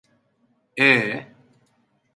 Ee... 0.87 1.13